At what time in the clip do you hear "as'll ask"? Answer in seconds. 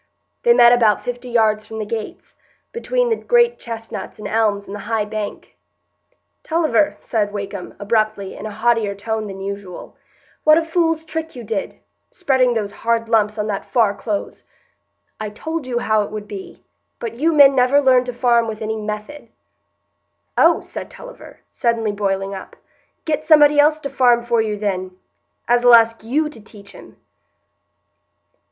25.47-26.03